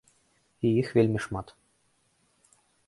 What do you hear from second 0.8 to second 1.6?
іх вельмі шмат.